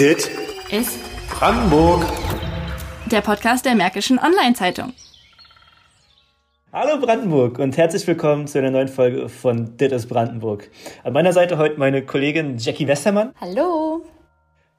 [0.00, 0.30] Dit
[0.70, 2.06] ist Brandenburg.
[3.10, 4.94] der Podcast der Märkischen Online-Zeitung.
[6.72, 10.70] Hallo Brandenburg und herzlich willkommen zu einer neuen Folge von Dit ist Brandenburg.
[11.04, 14.02] An meiner Seite heute meine Kollegin Jackie Westermann Hallo.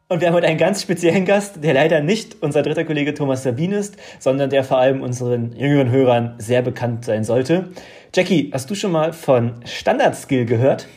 [0.09, 3.43] und wir haben heute einen ganz speziellen Gast, der leider nicht unser dritter Kollege Thomas
[3.43, 7.69] Sabin ist, sondern der vor allem unseren jüngeren Hörern sehr bekannt sein sollte.
[8.15, 10.87] Jackie, hast du schon mal von Standard-Skill gehört?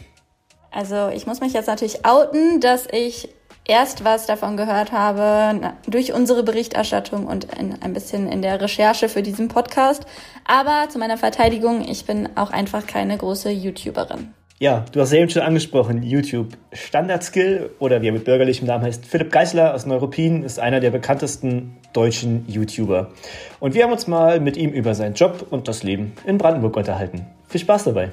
[0.71, 3.29] Also ich muss mich jetzt natürlich outen, dass ich
[3.67, 9.09] erst was davon gehört habe durch unsere Berichterstattung und in, ein bisschen in der Recherche
[9.09, 10.05] für diesen Podcast.
[10.45, 14.35] Aber zu meiner Verteidigung, ich bin auch einfach keine große YouTuberin.
[14.61, 16.57] Ja, du hast eben schon angesprochen, YouTube.
[16.73, 20.91] Standard-Skill oder wie er mit bürgerlichem Namen heißt, Philipp Geisler aus Neuruppin ist einer der
[20.91, 23.11] bekanntesten deutschen YouTuber.
[23.59, 26.77] Und wir haben uns mal mit ihm über seinen Job und das Leben in Brandenburg
[26.77, 27.27] unterhalten.
[27.49, 28.11] Viel Spaß dabei.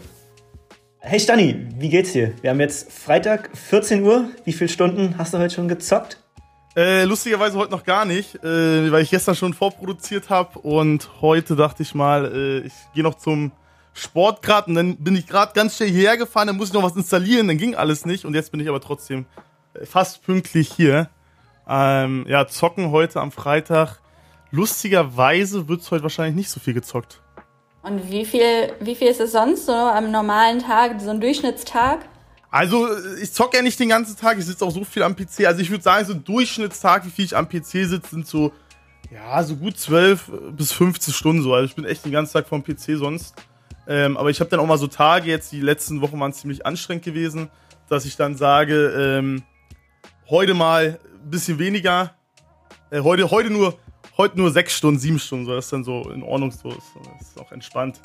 [1.04, 2.32] Hey Stani, wie geht's dir?
[2.41, 4.30] Wir haben jetzt Freitag, 14 Uhr.
[4.46, 6.20] Wie viele Stunden hast du heute schon gezockt?
[6.76, 11.56] Äh, lustigerweise heute noch gar nicht, äh, weil ich gestern schon vorproduziert habe und heute
[11.56, 13.52] dachte ich mal, äh, ich gehe noch zum
[13.94, 16.84] Sport grad und dann bin ich gerade ganz schnell hierher gefahren, dann muss ich noch
[16.84, 19.25] was installieren, dann ging alles nicht und jetzt bin ich aber trotzdem
[19.73, 21.09] äh, fast pünktlich hier.
[21.68, 24.00] Ähm, ja, zocken heute am Freitag.
[24.52, 27.22] Lustigerweise wird's heute wahrscheinlich nicht so viel gezockt.
[27.84, 32.06] Und wie viel, wie viel ist es sonst so am normalen Tag, so ein Durchschnittstag?
[32.52, 32.88] Also,
[33.22, 35.46] ich zocke ja nicht den ganzen Tag, ich sitze auch so viel am PC.
[35.46, 38.52] Also, ich würde sagen, so ein Durchschnittstag, wie viel ich am PC sitze, sind so,
[39.09, 41.54] ja, so gut 12 bis 15 Stunden so.
[41.54, 43.36] Also, ich bin echt den ganzen Tag vom PC sonst.
[43.88, 46.66] Ähm, aber ich habe dann auch mal so Tage, jetzt die letzten Wochen waren ziemlich
[46.66, 47.50] anstrengend gewesen,
[47.90, 49.44] dass ich dann sage, ähm,
[50.30, 52.14] heute mal ein bisschen weniger,
[52.92, 53.78] äh, heute, heute nur,
[54.17, 56.94] heute nur sechs Stunden, sieben Stunden, so, das ist dann so in Ordnung, so, ist,
[57.20, 58.00] ist auch entspannt.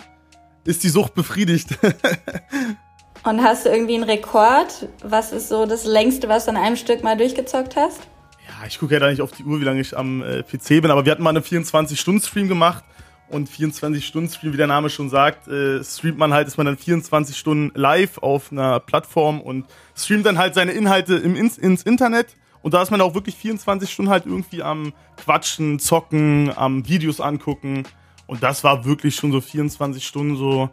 [0.65, 1.79] Ist die Sucht befriedigt?
[3.25, 4.89] Und hast du irgendwie einen Rekord?
[5.03, 8.01] Was ist so das längste, was du an einem Stück mal durchgezockt hast?
[8.47, 10.81] Ja, ich gucke ja da nicht auf die Uhr, wie lange ich am äh, PC
[10.81, 12.85] bin, aber wir hatten mal einen 24-Stunden-Stream gemacht
[13.29, 17.37] und 24-Stunden-Stream, wie der Name schon sagt, äh, streamt man halt, ist man dann 24
[17.37, 19.67] Stunden live auf einer Plattform und
[19.97, 22.37] streamt dann halt seine Inhalte im, ins, ins Internet
[22.67, 27.21] und da ist man auch wirklich 24 Stunden halt irgendwie am Quatschen, Zocken, am Videos
[27.21, 27.85] angucken
[28.27, 30.69] und das war wirklich schon so 24 Stunden so,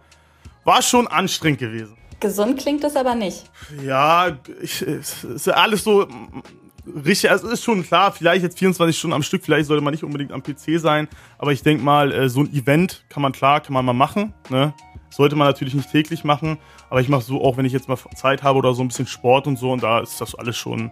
[0.64, 1.96] war schon anstrengend gewesen.
[2.20, 3.44] Gesund klingt das aber nicht.
[3.86, 6.08] Ja, ich, es ist ja alles so
[7.06, 7.30] richtig.
[7.30, 10.32] Also ist schon klar, vielleicht jetzt 24 Stunden am Stück, vielleicht sollte man nicht unbedingt
[10.32, 13.74] am PC sein, aber ich denke mal, äh, so ein Event kann man klar, kann
[13.74, 14.34] man mal machen.
[14.50, 14.74] Ne?
[15.12, 16.58] Sollte man natürlich nicht täglich machen,
[16.90, 19.06] aber ich mache so auch, wenn ich jetzt mal Zeit habe oder so ein bisschen
[19.06, 20.92] Sport und so und da ist das alles schon.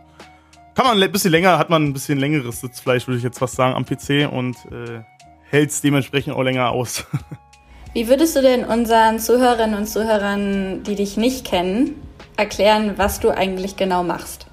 [0.73, 3.55] Kann man ein bisschen länger, hat man ein bisschen längeres Sitzfleisch, würde ich jetzt fast
[3.55, 5.01] sagen, am PC und äh,
[5.49, 7.05] hält es dementsprechend auch länger aus.
[7.93, 12.01] Wie würdest du denn unseren Zuhörerinnen und Zuhörern, die dich nicht kennen,
[12.37, 14.47] erklären, was du eigentlich genau machst?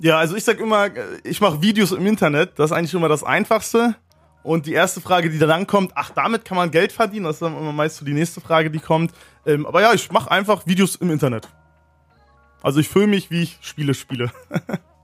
[0.00, 0.88] Ja, also ich sag immer,
[1.24, 2.58] ich mache Videos im Internet.
[2.58, 3.96] Das ist eigentlich immer das Einfachste.
[4.42, 7.24] Und die erste Frage, die dann kommt, ach, damit kann man Geld verdienen.
[7.24, 9.12] Das ist dann immer meist so die nächste Frage, die kommt.
[9.44, 11.48] Ähm, aber ja, ich mache einfach Videos im Internet.
[12.62, 14.30] Also ich filme mich, wie ich Spiele spiele.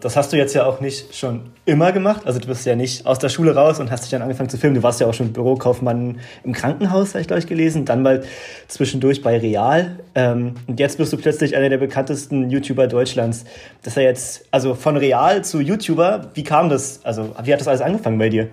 [0.00, 2.22] Das hast du jetzt ja auch nicht schon immer gemacht.
[2.26, 4.58] Also du bist ja nicht aus der Schule raus und hast dich dann angefangen zu
[4.58, 4.76] filmen.
[4.76, 7.84] Du warst ja auch schon Bürokaufmann im Krankenhaus, habe ich glaube ich gelesen.
[7.84, 8.24] Dann mal
[8.68, 9.98] zwischendurch bei Real.
[10.14, 13.44] Ähm, und jetzt bist du plötzlich einer der bekanntesten YouTuber Deutschlands.
[13.82, 17.00] Das ist ja jetzt, also von Real zu YouTuber, wie kam das?
[17.04, 18.48] Also wie hat das alles angefangen bei dir?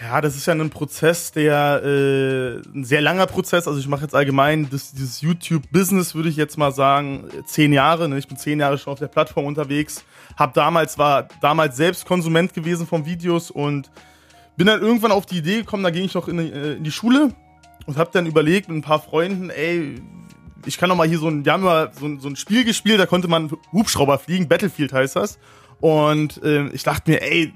[0.00, 3.66] Ja, das ist ja ein Prozess, der äh, ein sehr langer Prozess.
[3.66, 8.08] Also ich mache jetzt allgemein das, dieses YouTube-Business, würde ich jetzt mal sagen, zehn Jahre.
[8.08, 8.16] Ne?
[8.18, 10.04] Ich bin zehn Jahre schon auf der Plattform unterwegs.
[10.36, 13.90] Hab damals war damals selbst Konsument gewesen von Videos und
[14.56, 15.82] bin dann irgendwann auf die Idee gekommen.
[15.82, 17.34] Da ging ich noch in, äh, in die Schule
[17.86, 20.00] und habe dann überlegt mit ein paar Freunden, ey,
[20.64, 22.64] ich kann doch mal hier so ein, wir haben mal so ein, so ein Spiel
[22.64, 25.40] gespielt, da konnte man Hubschrauber fliegen, Battlefield heißt das.
[25.80, 27.52] Und äh, ich dachte mir, ey,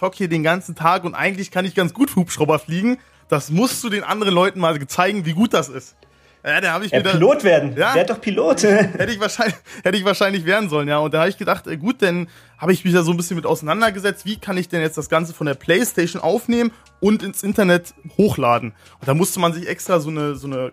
[0.00, 2.96] ich zock hier den ganzen Tag und eigentlich kann ich ganz gut Hubschrauber fliegen.
[3.28, 5.94] Das musst du den anderen Leuten mal zeigen, wie gut das ist.
[6.42, 7.76] Ja, da habe ich Ja, dann- Pilot werden.
[7.76, 7.94] Ja.
[7.94, 8.62] Werd doch Pilot.
[8.62, 10.96] hätte ich wahrscheinlich hätte ich wahrscheinlich werden sollen, ja.
[11.00, 13.36] Und da habe ich gedacht, äh, gut, dann habe ich mich da so ein bisschen
[13.36, 16.70] mit auseinandergesetzt, wie kann ich denn jetzt das Ganze von der PlayStation aufnehmen
[17.00, 18.72] und ins Internet hochladen?
[19.00, 20.70] Und da musste man sich extra so eine so eine äh,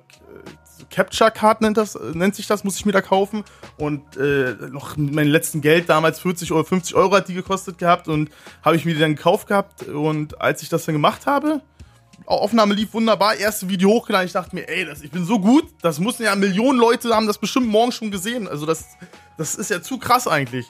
[0.90, 1.80] Capture Card nennt
[2.14, 3.44] nennt sich das, muss ich mir da kaufen
[3.78, 8.08] und äh, noch meinem letzten Geld damals 40 oder 50 Euro hat die gekostet gehabt
[8.08, 8.30] und
[8.64, 11.62] habe ich mir die dann gekauft gehabt und als ich das dann gemacht habe,
[12.26, 14.28] Aufnahme lief wunderbar, erste Video hochgeladen.
[14.28, 17.26] Ich dachte mir, ey, das, ich bin so gut, das müssen ja Millionen Leute haben
[17.26, 18.48] das bestimmt morgen schon gesehen.
[18.50, 18.98] Also das,
[19.38, 20.66] das ist ja zu krass eigentlich.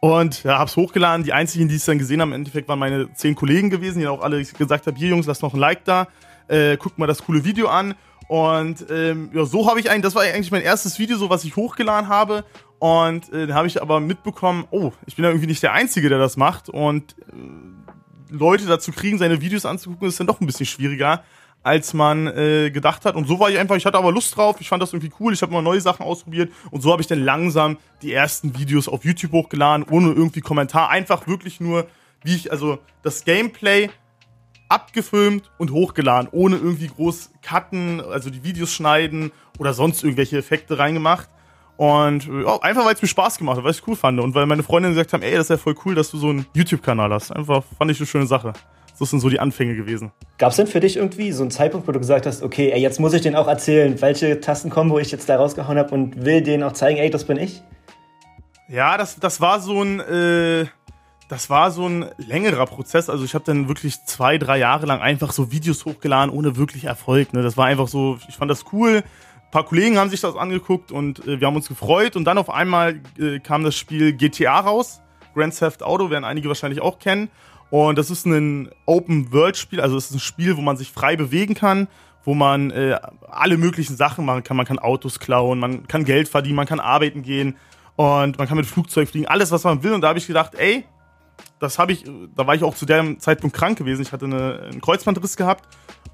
[0.00, 1.24] Und ja, hab's hochgeladen.
[1.24, 4.06] Die einzigen, die es dann gesehen haben, im Endeffekt waren meine zehn Kollegen gewesen, die
[4.06, 6.08] auch alle gesagt haben, hier Jungs, lasst noch ein Like da,
[6.48, 7.94] äh, guckt mal das coole Video an.
[8.32, 11.44] Und ähm, ja, so habe ich eigentlich, das war eigentlich mein erstes Video, so was
[11.44, 12.46] ich hochgeladen habe.
[12.78, 16.08] Und äh, da habe ich aber mitbekommen, oh, ich bin ja irgendwie nicht der Einzige,
[16.08, 16.70] der das macht.
[16.70, 21.24] Und äh, Leute dazu kriegen, seine Videos anzugucken, ist dann doch ein bisschen schwieriger,
[21.62, 23.16] als man äh, gedacht hat.
[23.16, 25.34] Und so war ich einfach, ich hatte aber Lust drauf, ich fand das irgendwie cool,
[25.34, 26.50] ich habe mal neue Sachen ausprobiert.
[26.70, 30.88] Und so habe ich dann langsam die ersten Videos auf YouTube hochgeladen, ohne irgendwie Kommentar.
[30.88, 31.86] Einfach wirklich nur,
[32.24, 33.90] wie ich, also das Gameplay
[34.72, 40.78] abgefilmt und hochgeladen, ohne irgendwie groß cutten, also die Videos schneiden oder sonst irgendwelche Effekte
[40.78, 41.28] reingemacht.
[41.76, 44.20] Und ja, einfach weil es mir Spaß gemacht hat, weil ich cool fand.
[44.20, 46.28] Und weil meine Freundinnen gesagt haben, ey, das ist ja voll cool, dass du so
[46.28, 47.32] einen YouTube-Kanal hast.
[47.32, 48.52] Einfach fand ich eine schöne Sache.
[48.98, 50.12] Das sind so die Anfänge gewesen.
[50.38, 52.80] Gab es denn für dich irgendwie so einen Zeitpunkt, wo du gesagt hast, okay, ey,
[52.80, 56.42] jetzt muss ich den auch erzählen, welche Tastenkombo ich jetzt da rausgehauen habe und will
[56.42, 57.62] denen auch zeigen, ey, das bin ich?
[58.68, 60.66] Ja, das, das war so ein, äh,
[61.32, 63.08] das war so ein längerer Prozess.
[63.08, 66.84] Also ich habe dann wirklich zwei, drei Jahre lang einfach so Videos hochgeladen, ohne wirklich
[66.84, 67.32] Erfolg.
[67.32, 67.42] Ne?
[67.42, 69.02] Das war einfach so, ich fand das cool
[69.52, 72.16] paar Kollegen haben sich das angeguckt und äh, wir haben uns gefreut.
[72.16, 75.00] Und dann auf einmal äh, kam das Spiel GTA raus.
[75.34, 77.28] Grand Theft Auto werden einige wahrscheinlich auch kennen.
[77.70, 81.54] Und das ist ein Open-World-Spiel, also es ist ein Spiel, wo man sich frei bewegen
[81.54, 81.88] kann,
[82.24, 82.98] wo man äh,
[83.30, 84.58] alle möglichen Sachen machen kann.
[84.58, 87.56] Man kann Autos klauen, man kann Geld verdienen, man kann arbeiten gehen
[87.96, 89.92] und man kann mit Flugzeug fliegen, alles, was man will.
[89.92, 90.84] Und da habe ich gedacht, ey,
[91.62, 92.04] das habe ich,
[92.34, 94.02] da war ich auch zu dem Zeitpunkt krank gewesen.
[94.02, 95.64] Ich hatte eine, einen Kreuzbandriss gehabt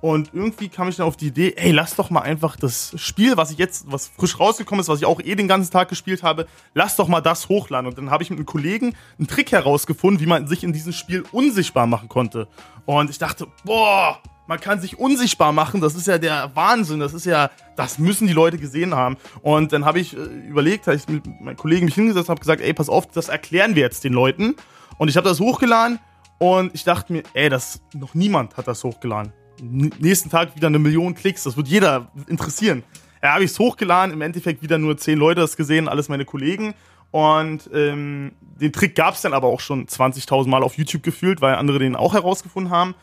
[0.00, 3.36] und irgendwie kam ich dann auf die Idee, ey, lass doch mal einfach das Spiel,
[3.36, 6.22] was ich jetzt, was frisch rausgekommen ist, was ich auch eh den ganzen Tag gespielt
[6.22, 7.88] habe, lass doch mal das hochladen.
[7.88, 10.92] Und dann habe ich mit einem Kollegen einen Trick herausgefunden, wie man sich in diesem
[10.92, 12.46] Spiel unsichtbar machen konnte.
[12.84, 17.12] Und ich dachte, boah, man kann sich unsichtbar machen, das ist ja der Wahnsinn, das
[17.12, 19.16] ist ja, das müssen die Leute gesehen haben.
[19.42, 22.40] Und dann habe ich äh, überlegt, habe ich mit meinen Kollegen mich hingesetzt und habe
[22.40, 24.54] gesagt, ey, pass auf, das erklären wir jetzt den Leuten.
[24.98, 25.98] Und ich habe das hochgeladen
[26.38, 30.78] und ich dachte mir, ey, das noch niemand hat das hochgeladen nächsten Tag wieder eine
[30.78, 31.44] Million Klicks.
[31.44, 32.82] Das wird jeder interessieren.
[33.22, 36.24] Ja, habe ich es hochgeladen, im Endeffekt wieder nur zehn Leute das gesehen, alles meine
[36.24, 36.74] Kollegen.
[37.10, 41.40] Und ähm, den Trick gab es dann aber auch schon 20.000 Mal auf YouTube gefühlt,
[41.40, 42.94] weil andere den auch herausgefunden haben.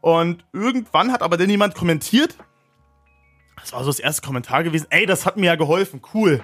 [0.00, 2.36] Und irgendwann hat aber dann jemand kommentiert.
[3.60, 4.86] Das war so das erste Kommentar gewesen.
[4.90, 6.42] Ey, das hat mir ja geholfen, cool.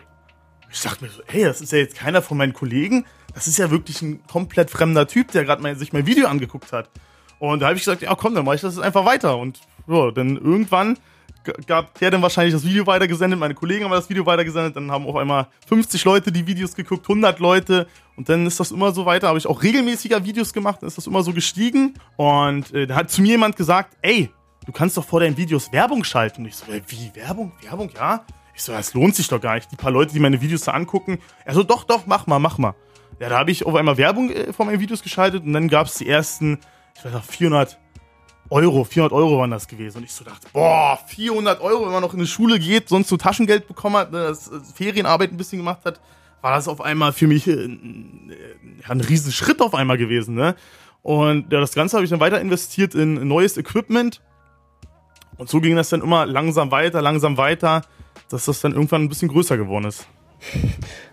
[0.73, 3.05] Ich dachte mir so, ey, das ist ja jetzt keiner von meinen Kollegen.
[3.35, 6.91] Das ist ja wirklich ein komplett fremder Typ, der gerade sich mein Video angeguckt hat.
[7.39, 9.37] Und da habe ich gesagt, ja komm, dann mache ich das einfach weiter.
[9.37, 10.97] Und ja, dann irgendwann
[11.67, 15.07] gab der dann wahrscheinlich das Video weitergesendet, meine Kollegen haben das Video weitergesendet, dann haben
[15.07, 19.07] auf einmal 50 Leute die Videos geguckt, 100 Leute und dann ist das immer so
[19.07, 22.87] weiter, habe ich auch regelmäßiger Videos gemacht, dann ist das immer so gestiegen und äh,
[22.87, 24.31] da hat zu mir jemand gesagt, ey,
[24.67, 26.43] du kannst doch vor deinen Videos Werbung schalten.
[26.43, 27.53] Und ich so, wie, Werbung?
[27.63, 28.25] Werbung, ja?
[28.55, 29.71] Ich so, das lohnt sich doch gar nicht.
[29.73, 32.59] Die paar Leute, die meine Videos da angucken, er so, doch, doch, mach mal, mach
[32.59, 32.75] mal.
[33.19, 35.87] Ja, da habe ich auf einmal Werbung äh, vor meinen Videos geschaltet und dann gab
[35.87, 36.59] es die ersten
[36.97, 37.79] ich weiß noch, 400
[38.51, 39.99] Euro, 400 Euro waren das gewesen.
[39.99, 43.09] Und ich so dachte, boah, 400 Euro, wenn man noch in die Schule geht, sonst
[43.09, 46.01] so Taschengeld bekommen hat, ne, das, Ferienarbeit ein bisschen gemacht hat,
[46.41, 50.35] war das auf einmal für mich ein, äh, ein riesen Schritt auf einmal gewesen.
[50.35, 50.55] Ne?
[51.03, 54.21] Und ja, das Ganze habe ich dann weiter investiert in neues Equipment.
[55.39, 57.83] Und so ging das dann immer langsam weiter, langsam weiter,
[58.31, 60.07] dass das dann irgendwann ein bisschen größer geworden ist.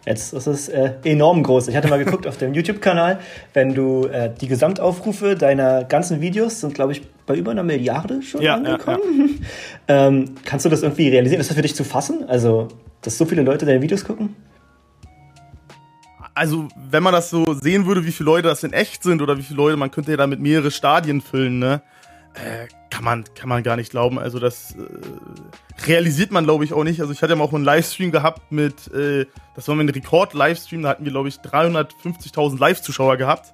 [0.05, 1.67] Jetzt ist es äh, enorm groß.
[1.67, 3.19] Ich hatte mal geguckt auf dem YouTube-Kanal,
[3.53, 8.21] wenn du äh, die Gesamtaufrufe deiner ganzen Videos sind, glaube ich, bei über einer Milliarde
[8.23, 9.39] schon ja, angekommen.
[9.87, 10.07] Ja, ja.
[10.07, 11.39] ähm, kannst du das irgendwie realisieren?
[11.39, 12.25] Ist das für dich zu fassen?
[12.27, 12.69] Also,
[13.01, 14.35] dass so viele Leute deine Videos gucken?
[16.33, 19.37] Also, wenn man das so sehen würde, wie viele Leute das in echt sind oder
[19.37, 21.81] wie viele Leute, man könnte ja damit mehrere Stadien füllen, ne?
[22.33, 24.19] Äh, kann man, kann man gar nicht glauben.
[24.19, 27.01] Also das äh, realisiert man, glaube ich, auch nicht.
[27.01, 30.89] Also ich hatte ja auch einen Livestream gehabt mit, äh, das war mein Rekord-Livestream, da
[30.89, 33.53] hatten wir, glaube ich, 350.000 Live-Zuschauer gehabt.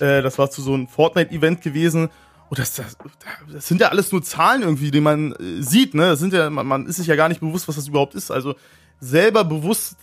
[0.00, 2.10] Äh, das war zu so einem Fortnite-Event gewesen.
[2.48, 2.96] Und das, das,
[3.52, 6.10] das sind ja alles nur Zahlen irgendwie, die man äh, sieht, ne?
[6.10, 8.30] Das sind ja, man, man ist sich ja gar nicht bewusst, was das überhaupt ist.
[8.30, 8.54] Also
[9.00, 9.96] selber bewusst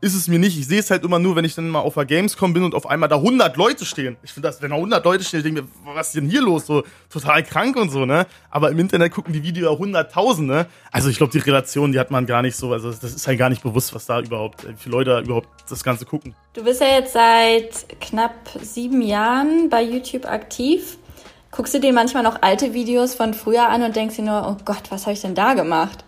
[0.00, 0.58] ist es mir nicht.
[0.58, 2.74] Ich sehe es halt immer nur, wenn ich dann mal auf der Gamescom bin und
[2.74, 4.16] auf einmal da 100 Leute stehen.
[4.22, 6.42] Ich finde das, wenn da 100 Leute stehen, ich denke mir, was ist denn hier
[6.42, 6.66] los?
[6.66, 8.26] So total krank und so, ne?
[8.50, 10.66] Aber im Internet gucken die Videos ja 100.000, ne?
[10.92, 12.72] Also ich glaube, die Relation, die hat man gar nicht so.
[12.72, 15.48] Also das ist halt gar nicht bewusst, was da überhaupt, wie viele Leute da überhaupt
[15.68, 16.34] das Ganze gucken.
[16.54, 20.98] Du bist ja jetzt seit knapp sieben Jahren bei YouTube aktiv.
[21.50, 24.62] Guckst du dir manchmal noch alte Videos von früher an und denkst dir nur, oh
[24.64, 26.04] Gott, was habe ich denn da gemacht?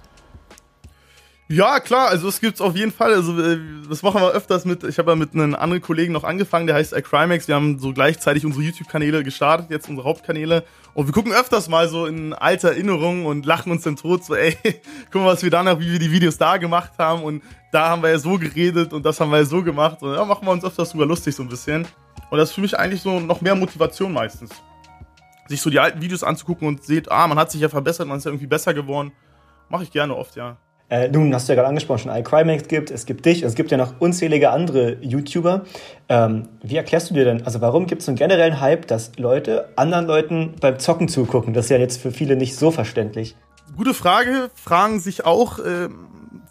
[1.52, 3.12] Ja, klar, also es gibt's auf jeden Fall.
[3.12, 6.23] Also äh, das machen wir öfters mit, ich habe ja mit einem anderen Kollegen noch
[6.23, 7.49] angefangen, der heißt iCrimex.
[7.49, 10.62] Wir haben so gleichzeitig unsere YouTube-Kanäle gestartet, jetzt unsere Hauptkanäle.
[10.95, 14.37] Und wir gucken öfters mal so in alte Erinnerungen und lachen uns dann tot, so
[14.37, 14.57] ey,
[15.11, 17.25] guck mal, was wir danach, wie wir die Videos da gemacht haben.
[17.25, 17.42] Und
[17.73, 20.00] da haben wir ja so geredet und das haben wir ja so gemacht.
[20.04, 21.85] Und ja, machen wir uns öfters drüber lustig so ein bisschen.
[22.30, 24.52] Und das ist für mich eigentlich so noch mehr Motivation meistens.
[25.49, 28.19] Sich so die alten Videos anzugucken und seht, ah, man hat sich ja verbessert, man
[28.19, 29.11] ist ja irgendwie besser geworden.
[29.69, 30.57] Mache ich gerne oft, ja.
[30.90, 33.70] Äh, nun hast du ja gerade angesprochen, schon iCrimex gibt, es gibt dich, es gibt
[33.70, 35.62] ja noch unzählige andere YouTuber.
[36.09, 39.68] Ähm, wie erklärst du dir denn, also warum gibt es einen generellen Hype, dass Leute
[39.76, 41.54] anderen Leuten beim Zocken zugucken?
[41.54, 43.37] Das ist ja jetzt für viele nicht so verständlich.
[43.76, 45.88] Gute Frage, fragen sich auch äh,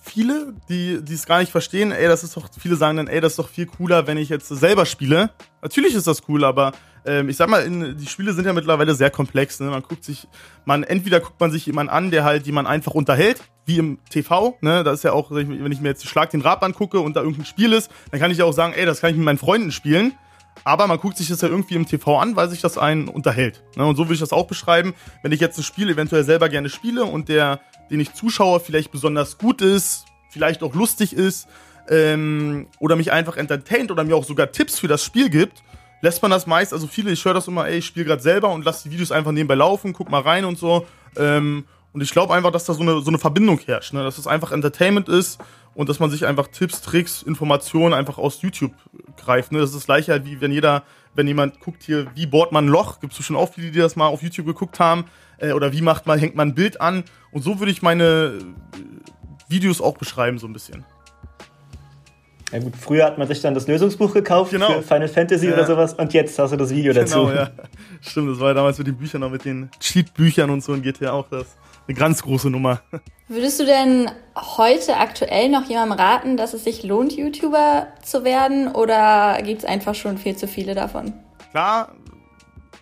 [0.02, 1.92] viele, die es gar nicht verstehen.
[1.92, 4.30] Ey, das ist doch, viele sagen dann, ey, das ist doch viel cooler, wenn ich
[4.30, 5.32] jetzt selber spiele.
[5.62, 6.72] Natürlich ist das cool, aber
[7.06, 9.60] ich sag mal, in, die Spiele sind ja mittlerweile sehr komplex.
[9.60, 9.70] Ne?
[9.70, 10.28] Man guckt sich,
[10.66, 14.58] man entweder guckt man sich jemanden an, der halt jemand einfach unterhält, wie im TV.
[14.62, 14.84] Ne?
[14.84, 17.46] Das ist ja auch, wenn ich mir jetzt Schlag den Rab angucke und da irgendein
[17.46, 19.72] Spiel ist, dann kann ich ja auch sagen, ey, das kann ich mit meinen Freunden
[19.72, 20.14] spielen.
[20.66, 23.64] Aber man guckt sich das ja irgendwie im TV an, weil sich das einen unterhält.
[23.76, 23.86] Ne?
[23.86, 24.94] Und so würde ich das auch beschreiben.
[25.24, 28.92] Wenn ich jetzt ein Spiel eventuell selber gerne spiele und der, den ich zuschaue, vielleicht
[28.92, 31.48] besonders gut ist, vielleicht auch lustig ist,
[31.90, 35.64] ähm, oder mich einfach entertaint oder mir auch sogar Tipps für das Spiel gibt,
[36.02, 38.50] lässt man das meist, also viele, ich höre das immer, ey, ich spiele gerade selber
[38.50, 40.86] und lasse die Videos einfach nebenbei laufen, guck mal rein und so.
[41.18, 44.04] Ähm, und ich glaube einfach, dass da so eine, so eine Verbindung herrscht, ne?
[44.04, 45.40] dass es einfach Entertainment ist
[45.74, 48.74] und dass man sich einfach Tipps, Tricks, Informationen einfach aus YouTube
[49.18, 49.52] greift.
[49.52, 49.60] Ne?
[49.60, 50.84] Das ist das gleiche halt, wie wenn jeder,
[51.16, 53.80] wenn jemand guckt hier, wie bohrt man ein Loch, gibt es schon auch viele, die
[53.80, 55.06] das mal auf YouTube geguckt haben,
[55.40, 57.04] äh, oder wie macht man, hängt man ein Bild an.
[57.32, 58.44] Und so würde ich meine äh,
[59.48, 60.86] Videos auch beschreiben, so ein bisschen.
[62.52, 64.72] Ja gut, früher hat man sich dann das Lösungsbuch gekauft Genau.
[64.74, 65.54] für Final Fantasy Ja.
[65.54, 67.26] oder sowas und jetzt hast du das Video dazu.
[67.28, 67.50] Genau, ja.
[68.02, 70.82] Stimmt, das war ja damals mit den Büchern, auch mit den Cheat-Büchern und so in
[70.82, 71.46] GTA auch das.
[71.88, 72.82] Eine ganz große Nummer.
[73.28, 78.68] Würdest du denn heute aktuell noch jemandem raten, dass es sich lohnt, YouTuber zu werden?
[78.70, 81.14] Oder gibt es einfach schon viel zu viele davon?
[81.52, 81.94] Klar,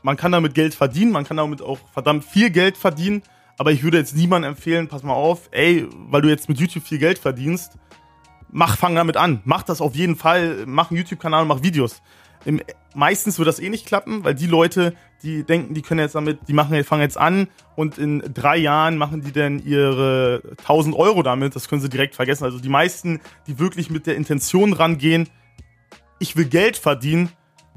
[0.02, 3.24] man kann damit Geld verdienen, man kann damit auch verdammt viel Geld verdienen,
[3.58, 6.84] aber ich würde jetzt niemandem empfehlen, pass mal auf, ey, weil du jetzt mit YouTube
[6.84, 7.74] viel Geld verdienst,
[8.50, 9.42] mach, fang damit an.
[9.46, 12.02] Mach das auf jeden Fall, mach einen YouTube-Kanal und mach Videos.
[12.46, 12.62] Im,
[12.94, 16.40] meistens wird das eh nicht klappen, weil die Leute, die denken, die können jetzt damit,
[16.48, 21.24] die machen, fangen jetzt an und in drei Jahren machen die dann ihre 1000 Euro
[21.24, 22.44] damit, das können sie direkt vergessen.
[22.44, 25.30] Also die meisten, die wirklich mit der Intention rangehen,
[26.20, 27.30] ich will Geld verdienen,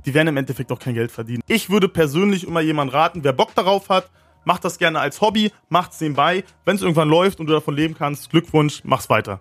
[0.07, 1.43] die werden im Endeffekt auch kein Geld verdienen.
[1.47, 4.11] Ich würde persönlich immer jemanden raten, wer Bock darauf hat,
[4.45, 6.45] macht das gerne als Hobby, macht's nebenbei.
[6.65, 9.41] Wenn es irgendwann läuft und du davon leben kannst, Glückwunsch, mach's weiter.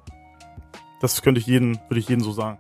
[1.00, 2.60] Das könnte ich jeden, würde ich jedem so sagen.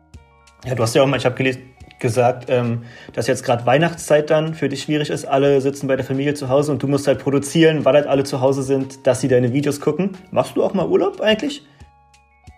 [0.65, 1.62] Ja, du hast ja auch mal, ich habe gelesen,
[2.00, 5.25] gesagt, ähm, dass jetzt gerade Weihnachtszeit dann für dich schwierig ist.
[5.25, 8.24] Alle sitzen bei der Familie zu Hause und du musst halt produzieren, weil halt alle
[8.24, 10.17] zu Hause sind, dass sie deine Videos gucken.
[10.31, 11.63] Machst du auch mal Urlaub eigentlich?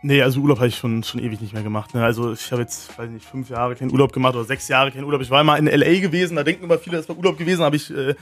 [0.04, 1.94] Nee, also Urlaub habe ich schon, schon ewig nicht mehr gemacht.
[1.94, 2.04] Ne?
[2.04, 5.04] Also ich habe jetzt, weiß nicht, fünf Jahre keinen Urlaub gemacht oder sechs Jahre keinen
[5.04, 5.22] Urlaub.
[5.22, 6.00] Ich war mal in L.A.
[6.00, 8.16] gewesen, da denken immer viele, das war Urlaub gewesen, habe ich äh,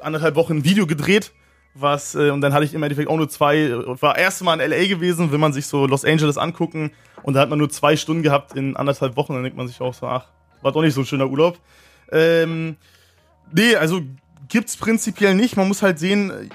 [0.00, 1.32] anderthalb Wochen ein Video gedreht.
[1.78, 4.72] Was, äh, und dann hatte ich im Endeffekt auch nur zwei, war erste Mal in
[4.72, 4.86] L.A.
[4.86, 6.92] gewesen, will man sich so Los Angeles angucken
[7.22, 9.80] und da hat man nur zwei Stunden gehabt in anderthalb Wochen, dann denkt man sich
[9.80, 10.26] auch so, ach,
[10.62, 11.58] war doch nicht so ein schöner Urlaub.
[12.10, 12.76] Ähm,
[13.52, 14.00] nee, also
[14.48, 15.56] gibt's prinzipiell nicht.
[15.56, 16.50] Man muss halt sehen,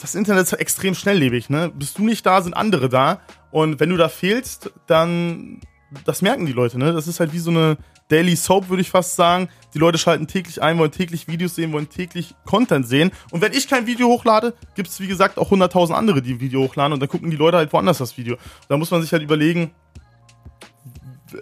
[0.00, 1.72] das Internet ist halt extrem schnelllebig, ne?
[1.74, 3.20] Bist du nicht da, sind andere da.
[3.50, 5.60] Und wenn du da fehlst, dann,
[6.04, 6.92] das merken die Leute, ne?
[6.92, 9.48] Das ist halt wie so eine Daily Soap, würde ich fast sagen.
[9.72, 13.10] Die Leute schalten täglich ein, wollen täglich Videos sehen, wollen täglich Content sehen.
[13.30, 16.60] Und wenn ich kein Video hochlade, gibt's wie gesagt auch 100.000 andere, die ein Video
[16.62, 16.92] hochladen.
[16.92, 18.36] Und dann gucken die Leute halt woanders das Video.
[18.68, 19.72] Da muss man sich halt überlegen,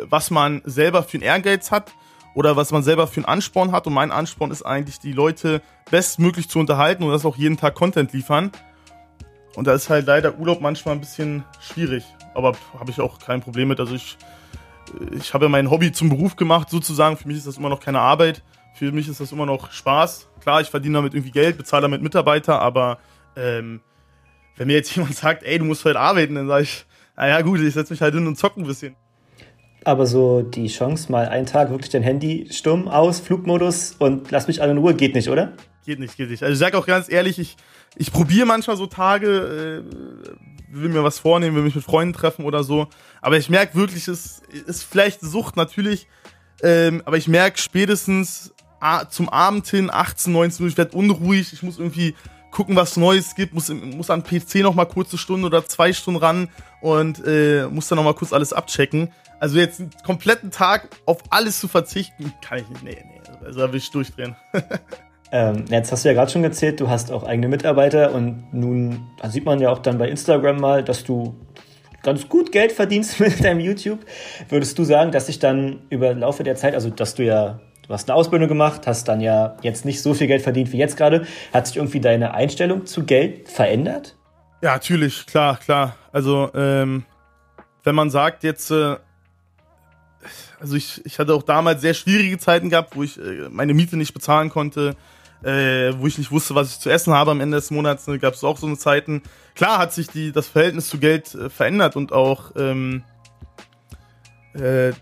[0.04, 1.92] was man selber für ein Ehrgeiz hat
[2.34, 3.86] oder was man selber für einen Ansporn hat.
[3.86, 7.74] Und mein Ansporn ist eigentlich, die Leute bestmöglich zu unterhalten und das auch jeden Tag
[7.74, 8.52] Content liefern.
[9.54, 12.04] Und da ist halt leider Urlaub manchmal ein bisschen schwierig.
[12.34, 13.80] Aber habe ich auch kein Problem mit.
[13.80, 14.16] Also ich,
[15.16, 17.16] ich habe mein Hobby zum Beruf gemacht, sozusagen.
[17.16, 18.42] Für mich ist das immer noch keine Arbeit.
[18.74, 20.28] Für mich ist das immer noch Spaß.
[20.40, 22.98] Klar, ich verdiene damit irgendwie Geld, bezahle damit Mitarbeiter, aber
[23.36, 23.80] ähm,
[24.56, 27.60] wenn mir jetzt jemand sagt, ey, du musst heute arbeiten, dann sage ich, naja gut,
[27.60, 28.96] ich setze mich halt hin und zocke ein bisschen.
[29.84, 34.46] Aber so die Chance, mal einen Tag wirklich dein Handy stumm aus, Flugmodus und lass
[34.46, 35.52] mich alle in Ruhe, geht nicht, oder?
[35.84, 36.42] Geht nicht, geht nicht.
[36.42, 37.56] Also ich sag auch ganz ehrlich, ich,
[37.96, 42.44] ich probiere manchmal so Tage, äh, will mir was vornehmen, will mich mit Freunden treffen
[42.44, 42.88] oder so.
[43.20, 46.06] Aber ich merke wirklich, es ist vielleicht Sucht natürlich,
[46.62, 48.54] ähm, aber ich merke spätestens
[49.10, 52.16] zum Abend hin, 18, 19 Uhr, ich werde unruhig, ich muss irgendwie
[52.50, 55.92] gucken, was Neues gibt, muss, muss an PC noch mal kurz eine Stunde oder zwei
[55.92, 56.48] Stunden ran
[56.80, 59.12] und äh, muss dann noch mal kurz alles abchecken.
[59.38, 62.82] Also jetzt einen kompletten Tag auf alles zu verzichten, kann ich nicht.
[62.84, 64.36] Nee, nee, also da will ich durchdrehen.
[65.34, 69.00] Ähm, jetzt hast du ja gerade schon erzählt, du hast auch eigene Mitarbeiter und nun
[69.28, 71.34] sieht man ja auch dann bei Instagram mal, dass du
[72.02, 74.00] ganz gut Geld verdienst mit deinem YouTube.
[74.50, 77.94] Würdest du sagen, dass sich dann über Laufe der Zeit, also dass du ja, du
[77.94, 80.98] hast eine Ausbildung gemacht, hast dann ja jetzt nicht so viel Geld verdient wie jetzt
[80.98, 84.16] gerade, hat sich irgendwie deine Einstellung zu Geld verändert?
[84.60, 85.96] Ja, natürlich, klar, klar.
[86.12, 87.04] Also, ähm,
[87.84, 88.96] wenn man sagt jetzt, äh,
[90.60, 93.96] also ich, ich hatte auch damals sehr schwierige Zeiten gehabt, wo ich äh, meine Miete
[93.96, 94.94] nicht bezahlen konnte,
[95.42, 98.06] äh, wo ich nicht wusste, was ich zu essen habe am Ende des Monats.
[98.06, 99.22] Ne, Gab es auch so eine Zeiten.
[99.54, 103.04] Klar hat sich die, das Verhältnis zu Geld äh, verändert und auch ähm,
[104.54, 104.92] äh,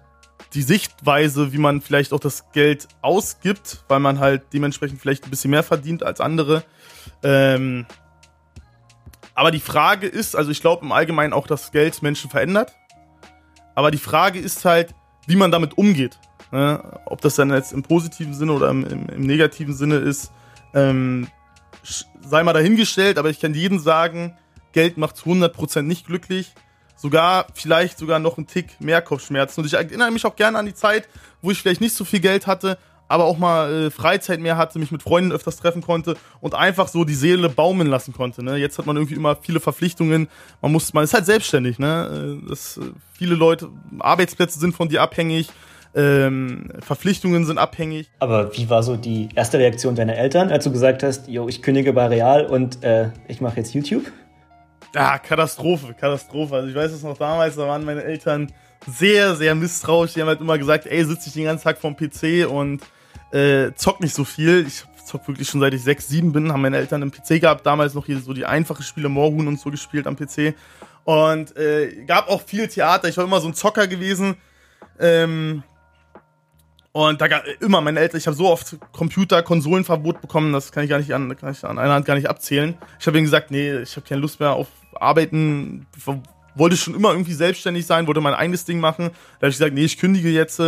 [0.55, 5.31] die Sichtweise, wie man vielleicht auch das Geld ausgibt, weil man halt dementsprechend vielleicht ein
[5.31, 6.65] bisschen mehr verdient als andere.
[7.23, 7.87] Ähm,
[9.35, 12.75] aber die Frage ist, also ich glaube im Allgemeinen auch, dass Geld Menschen verändert.
[13.75, 14.95] Aber die Frage ist halt,
[15.27, 16.19] wie man damit umgeht.
[16.53, 16.83] Ne?
[17.07, 20.33] Ob das dann jetzt im positiven Sinne oder im, im, im negativen Sinne ist,
[20.75, 21.29] ähm,
[22.21, 24.37] sei mal dahingestellt, aber ich kann jedem sagen,
[24.73, 26.53] Geld macht zu 100% nicht glücklich.
[26.97, 29.61] Sogar, vielleicht sogar noch einen Tick mehr Kopfschmerzen.
[29.61, 31.09] Und ich erinnere mich auch gerne an die Zeit,
[31.41, 32.77] wo ich vielleicht nicht so viel Geld hatte,
[33.09, 36.87] aber auch mal äh, Freizeit mehr hatte, mich mit Freunden öfters treffen konnte und einfach
[36.89, 38.45] so die Seele baumeln lassen konnte.
[38.45, 38.57] Ne?
[38.57, 40.29] Jetzt hat man irgendwie immer viele Verpflichtungen.
[40.61, 41.79] Man muss, man ist halt selbstständig.
[41.79, 42.39] Ne?
[42.45, 45.49] Äh, das, äh, viele Leute, Arbeitsplätze sind von dir abhängig.
[45.95, 48.11] Ähm, Verpflichtungen sind abhängig.
[48.21, 51.63] Aber wie war so die erste Reaktion deiner Eltern, als du gesagt hast, yo, ich
[51.63, 54.05] kündige bei Real und äh, ich mache jetzt YouTube?
[54.95, 56.55] Ja, Katastrophe, Katastrophe.
[56.55, 58.53] Also ich weiß es noch damals, da waren meine Eltern
[58.87, 60.15] sehr, sehr misstrauisch.
[60.15, 62.83] Die haben halt immer gesagt, ey, sitze ich den ganzen Tag vorm PC und
[63.33, 64.67] äh, zock nicht so viel.
[64.67, 67.67] Ich zock wirklich schon seit ich sechs, sieben bin, haben meine Eltern einen PC gehabt,
[67.67, 70.55] damals noch hier so die einfache Spiele Moorhuhn und so gespielt am PC.
[71.05, 73.09] Und äh, gab auch viel Theater.
[73.09, 74.37] Ich war immer so ein Zocker gewesen.
[74.99, 75.63] Ähm,
[76.93, 77.27] und da
[77.61, 81.15] immer meine Eltern, ich habe so oft Computer, Konsolenverbot bekommen, das kann ich gar nicht
[81.15, 82.77] an, kann ich an einer Hand gar nicht abzählen.
[82.99, 85.87] Ich habe ihnen gesagt, nee, ich habe keine Lust mehr auf Arbeiten.
[86.57, 89.11] Wollte schon immer irgendwie selbstständig sein, wollte mein eigenes Ding machen.
[89.39, 90.61] Da habe ich gesagt, nee, ich kündige jetzt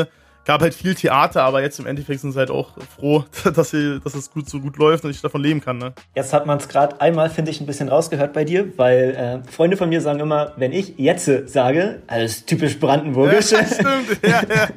[0.45, 4.01] gab halt viel Theater, aber jetzt im Endeffekt sind sie halt auch froh, dass, sie,
[4.03, 5.79] dass es gut so gut läuft und ich davon leben kann.
[5.79, 5.93] Ne?
[6.15, 9.51] Jetzt hat man es gerade einmal, finde ich, ein bisschen rausgehört bei dir, weil äh,
[9.51, 13.53] Freunde von mir sagen immer, wenn ich jetzt sage, alles typisch brandenburgisch.
[13.53, 14.69] Ja, stimmt, ja, ja.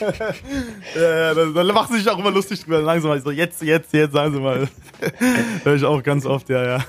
[1.00, 2.80] ja, ja da, da machen sie sich auch immer lustig drüber.
[2.80, 4.68] Langsam mal so, jetzt, jetzt, jetzt, sagen sie mal.
[5.64, 6.84] Hör ich auch ganz oft, ja, ja.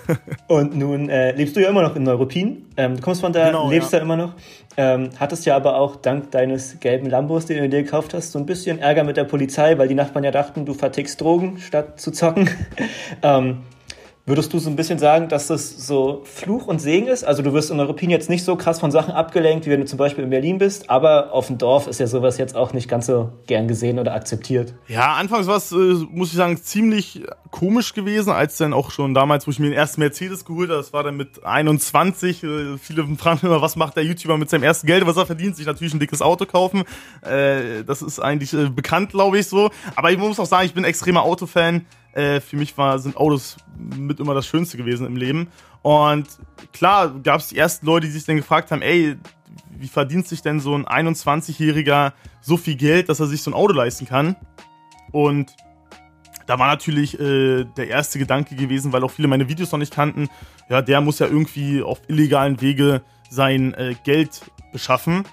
[0.48, 2.66] Und nun äh, lebst du ja immer noch in Neuruppin.
[2.78, 4.00] Ähm, du kommst von da, genau, lebst ja.
[4.00, 4.34] da immer noch.
[4.76, 8.40] Ähm, hattest ja aber auch dank deines gelben Lambos, den du dir gekauft hast, so
[8.40, 12.00] ein bisschen Ärger mit der Polizei, weil die Nachbarn ja dachten, du vertickst Drogen statt
[12.00, 12.50] zu zocken.
[13.22, 13.58] ähm,
[14.26, 17.26] Würdest du so ein bisschen sagen, dass das so Fluch und Segen ist?
[17.26, 19.86] Also du wirst in Europin jetzt nicht so krass von Sachen abgelenkt, wie wenn du
[19.86, 22.88] zum Beispiel in Berlin bist, aber auf dem Dorf ist ja sowas jetzt auch nicht
[22.88, 24.76] ganz so gern gesehen oder akzeptiert.
[24.88, 25.76] Ja, anfangs war es, äh,
[26.10, 29.78] muss ich sagen, ziemlich komisch gewesen, als dann auch schon damals, wo ich mir den
[29.78, 32.44] ersten Mercedes geholt habe, das war dann mit 21.
[32.44, 35.58] Äh, viele fragen immer, was macht der YouTuber mit seinem ersten Geld, was er verdient,
[35.58, 36.84] sich natürlich ein dickes Auto kaufen.
[37.24, 39.70] Äh, das ist eigentlich bekannt, glaube ich, so.
[39.98, 41.86] Aber ich muss auch sagen, ich bin extremer Autofan.
[42.14, 45.48] Äh, für mich war, sind Autos mit immer das Schönste gewesen im Leben.
[45.82, 46.28] Und
[46.72, 49.18] klar gab es die ersten Leute, die sich dann gefragt haben, ey,
[49.78, 53.56] wie verdient sich denn so ein 21-Jähriger so viel Geld, dass er sich so ein
[53.56, 54.36] Auto leisten kann?
[55.12, 55.54] Und
[56.46, 59.94] da war natürlich äh, der erste Gedanke gewesen, weil auch viele meine Videos noch nicht
[59.94, 60.30] kannten,
[60.70, 65.24] ja, der muss ja irgendwie auf illegalen Wege sein äh, Geld beschaffen.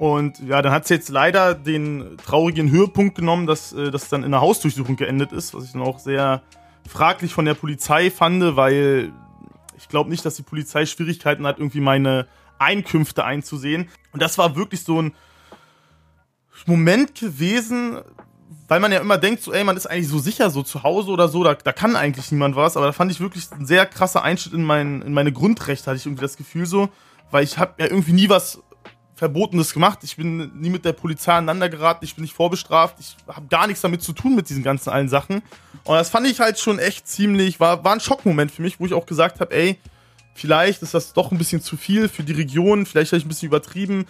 [0.00, 4.22] Und ja, dann hat es jetzt leider den traurigen Höhepunkt genommen, dass äh, das dann
[4.22, 6.40] in einer Hausdurchsuchung geendet ist, was ich dann auch sehr
[6.88, 9.12] fraglich von der Polizei fand, weil
[9.76, 12.26] ich glaube nicht, dass die Polizei Schwierigkeiten hat, irgendwie meine
[12.58, 13.90] Einkünfte einzusehen.
[14.10, 15.12] Und das war wirklich so ein
[16.64, 17.98] Moment gewesen,
[18.68, 21.10] weil man ja immer denkt, so, ey, man ist eigentlich so sicher, so zu Hause
[21.10, 22.78] oder so, da, da kann eigentlich niemand was.
[22.78, 25.98] Aber da fand ich wirklich ein sehr krasser Einschnitt in, mein, in meine Grundrechte, hatte
[25.98, 26.88] ich irgendwie das Gefühl so,
[27.30, 28.62] weil ich habe ja irgendwie nie was
[29.20, 29.98] Verbotenes gemacht.
[30.02, 32.06] Ich bin nie mit der Polizei aneinander geraten.
[32.06, 32.96] Ich bin nicht vorbestraft.
[32.98, 35.42] Ich habe gar nichts damit zu tun mit diesen ganzen allen Sachen.
[35.84, 38.86] Und das fand ich halt schon echt ziemlich, war, war ein Schockmoment für mich, wo
[38.86, 39.78] ich auch gesagt habe, ey,
[40.32, 42.86] vielleicht ist das doch ein bisschen zu viel für die Region.
[42.86, 44.06] Vielleicht habe ich ein bisschen übertrieben.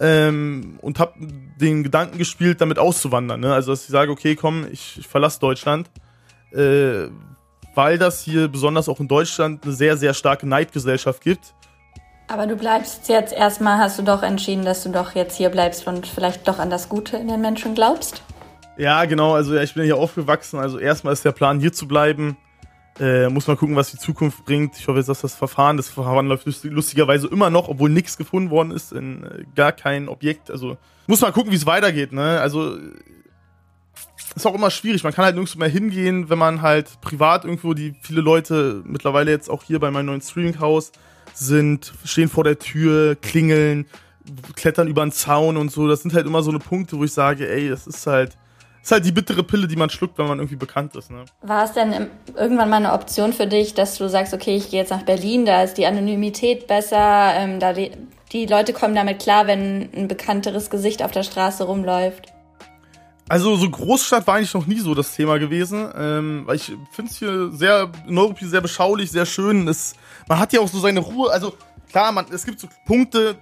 [0.00, 1.12] Ähm, und habe
[1.60, 3.40] den Gedanken gespielt, damit auszuwandern.
[3.40, 3.52] Ne?
[3.52, 5.90] Also, dass ich sage, okay, komm, ich, ich verlasse Deutschland.
[6.52, 7.08] Äh,
[7.74, 11.54] weil das hier besonders auch in Deutschland eine sehr, sehr starke Neidgesellschaft gibt
[12.28, 15.86] aber du bleibst jetzt erstmal, hast du doch entschieden, dass du doch jetzt hier bleibst
[15.86, 18.22] und vielleicht doch an das Gute in den Menschen glaubst?
[18.76, 19.34] Ja, genau.
[19.34, 20.58] Also ich bin hier aufgewachsen.
[20.58, 22.36] Also erstmal ist der Plan, hier zu bleiben.
[22.98, 24.78] Äh, muss mal gucken, was die Zukunft bringt.
[24.78, 28.50] Ich hoffe jetzt, dass das Verfahren, das Verfahren läuft lustigerweise immer noch, obwohl nichts gefunden
[28.50, 30.50] worden ist, in äh, gar kein Objekt.
[30.50, 32.12] Also muss mal gucken, wie es weitergeht.
[32.12, 32.40] Ne?
[32.40, 32.78] Also
[34.34, 35.04] ist auch immer schwierig.
[35.04, 39.30] Man kann halt nirgendwo mehr hingehen, wenn man halt privat irgendwo die viele Leute mittlerweile
[39.30, 40.92] jetzt auch hier bei meinem neuen Streaming-Haus
[41.34, 43.86] sind, stehen vor der Tür, klingeln,
[44.54, 45.88] klettern über einen Zaun und so.
[45.88, 48.36] Das sind halt immer so eine Punkte, wo ich sage, ey, das ist halt,
[48.82, 51.10] ist halt die bittere Pille, die man schluckt, wenn man irgendwie bekannt ist.
[51.10, 51.24] Ne?
[51.42, 54.80] War es denn irgendwann mal eine Option für dich, dass du sagst, okay, ich gehe
[54.80, 57.92] jetzt nach Berlin, da ist die Anonymität besser, ähm, da die,
[58.32, 62.33] die Leute kommen damit klar, wenn ein bekannteres Gesicht auf der Straße rumläuft?
[63.28, 67.10] Also so Großstadt war eigentlich noch nie so das Thema gewesen, ähm, weil ich finde
[67.10, 69.66] es hier sehr, Neuruppin sehr beschaulich, sehr schön.
[69.66, 69.94] Es,
[70.28, 71.54] man hat ja auch so seine Ruhe, also
[71.90, 73.36] klar, man, es gibt so Punkte,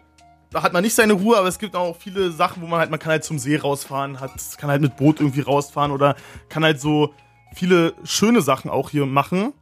[0.52, 2.90] da hat man nicht seine Ruhe, aber es gibt auch viele Sachen, wo man halt,
[2.90, 6.14] man kann halt zum See rausfahren, hat, kann halt mit Boot irgendwie rausfahren oder
[6.48, 7.12] kann halt so
[7.52, 9.52] viele schöne Sachen auch hier machen.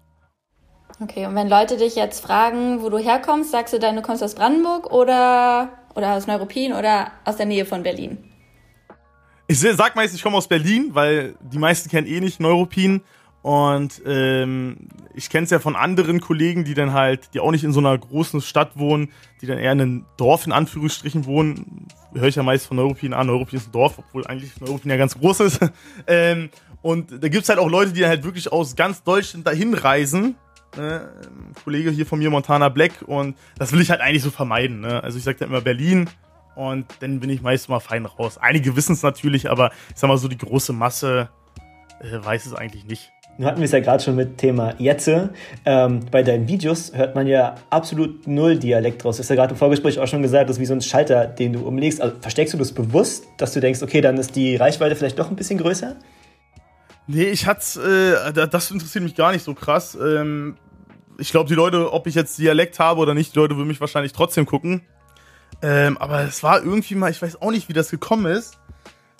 [1.03, 4.23] Okay, und wenn Leute dich jetzt fragen, wo du herkommst, sagst du dann, du kommst
[4.23, 8.30] aus Brandenburg oder, oder aus Neuruppin oder aus der Nähe von Berlin?
[9.51, 13.01] Ich sag meist, ich komme aus Berlin, weil die meisten kennen eh nicht Neuruppin.
[13.43, 14.77] Und ähm,
[15.13, 17.81] ich kenne es ja von anderen Kollegen, die dann halt, die auch nicht in so
[17.81, 19.11] einer großen Stadt wohnen,
[19.41, 21.89] die dann eher in einem Dorf in Anführungsstrichen wohnen.
[22.15, 23.27] Höre ich ja meist von Neuruppin an.
[23.27, 25.59] Neuruppin ist ein Dorf, obwohl eigentlich Neuruppin ja ganz groß ist.
[26.07, 30.37] ähm, und da gibt's halt auch Leute, die halt wirklich aus ganz Deutschland dahin reisen.
[30.77, 31.11] Ne?
[31.65, 33.03] Kollege hier von mir, Montana Black.
[33.05, 34.79] Und das will ich halt eigentlich so vermeiden.
[34.79, 35.03] Ne?
[35.03, 36.09] Also ich sage dann immer Berlin,
[36.61, 38.37] und dann bin ich meist mal fein raus.
[38.37, 41.31] Einige wissen es natürlich, aber ich sag mal so, die große Masse
[42.01, 43.11] äh, weiß es eigentlich nicht.
[43.39, 45.31] Nun hatten wir es ja gerade schon mit Thema Jetze.
[45.65, 49.17] Ähm, bei deinen Videos hört man ja absolut null Dialekt draus.
[49.17, 51.27] Du hast ja gerade im Vorgespräch auch schon gesagt, das ist wie so ein Schalter,
[51.27, 52.03] den du umlegst.
[52.03, 55.31] Also versteckst du das bewusst, dass du denkst, okay, dann ist die Reichweite vielleicht doch
[55.31, 55.97] ein bisschen größer?
[57.07, 59.97] Nee, ich hatte, äh, das interessiert mich gar nicht so krass.
[59.99, 60.57] Ähm,
[61.17, 63.81] ich glaube, die Leute, ob ich jetzt Dialekt habe oder nicht, die Leute würden mich
[63.81, 64.83] wahrscheinlich trotzdem gucken.
[65.63, 68.59] Ähm, aber es war irgendwie mal, ich weiß auch nicht, wie das gekommen ist.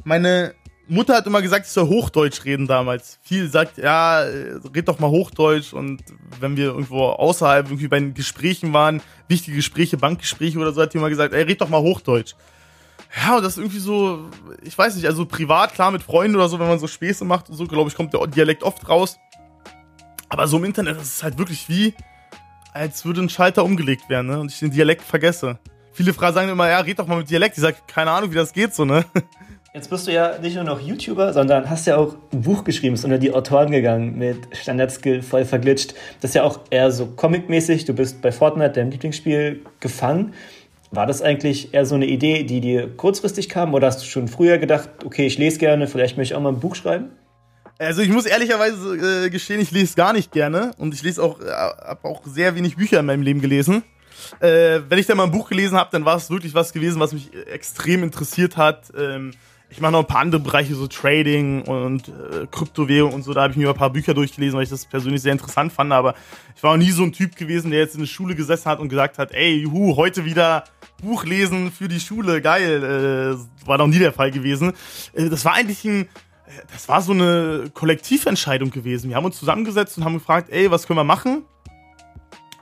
[0.05, 0.55] Meine
[0.91, 3.19] Mutter hat immer gesagt, ich soll Hochdeutsch reden damals.
[3.23, 5.73] Viel sagt, ja, red doch mal Hochdeutsch.
[5.73, 6.03] Und
[6.41, 10.99] wenn wir irgendwo außerhalb irgendwie bei Gesprächen waren, wichtige Gespräche, Bankgespräche oder so, hat die
[10.99, 12.35] immer gesagt, ey, red doch mal Hochdeutsch.
[13.23, 14.31] Ja, und das ist irgendwie so,
[14.63, 17.49] ich weiß nicht, also privat, klar, mit Freunden oder so, wenn man so Späße macht
[17.51, 19.19] und so, glaube ich, kommt der Dialekt oft raus.
[20.29, 21.95] Aber so im Internet, das ist halt wirklich wie,
[22.73, 24.41] als würde ein Schalter umgelegt werden, ne?
[24.41, 25.59] Und ich den Dialekt vergesse
[26.01, 27.59] viele Fragen sagen immer, ja, red doch mal mit Dialekt.
[27.59, 29.05] Ich sag, keine Ahnung, wie das geht so, ne?
[29.75, 32.95] Jetzt bist du ja nicht nur noch YouTuber, sondern hast ja auch ein Buch geschrieben,
[32.95, 35.95] ist unter die Autoren gegangen mit Standardskill voll verglitscht.
[36.21, 37.85] Das ist ja auch eher so comic-mäßig.
[37.85, 40.35] Du bist bei Fortnite, deinem Lieblingsspiel, gefangen.
[40.91, 44.27] War das eigentlich eher so eine Idee, die dir kurzfristig kam oder hast du schon
[44.27, 47.11] früher gedacht, okay, ich lese gerne, vielleicht möchte ich auch mal ein Buch schreiben?
[47.79, 51.41] Also ich muss ehrlicherweise äh, gestehen, ich lese gar nicht gerne und ich lese auch,
[51.41, 53.85] äh, habe auch sehr wenig Bücher in meinem Leben gelesen
[54.41, 57.01] äh, wenn ich dann mal ein Buch gelesen habe, dann war es wirklich was gewesen,
[57.01, 58.93] was mich extrem interessiert hat.
[58.97, 59.33] Ähm,
[59.71, 63.33] ich mache noch ein paar andere Bereiche, so Trading und äh, Kryptowährung und so.
[63.33, 65.93] Da habe ich mir ein paar Bücher durchgelesen, weil ich das persönlich sehr interessant fand.
[65.93, 66.15] Aber
[66.57, 68.81] ich war auch nie so ein Typ gewesen, der jetzt in der Schule gesessen hat
[68.81, 70.65] und gesagt hat, ey, juhu, heute wieder
[71.01, 72.83] Buch lesen für die Schule, geil.
[72.83, 74.73] Äh, war noch nie der Fall gewesen.
[75.13, 76.09] Äh, das war eigentlich ein,
[76.73, 79.09] das war so eine Kollektiventscheidung gewesen.
[79.09, 81.45] Wir haben uns zusammengesetzt und haben gefragt, ey, was können wir machen?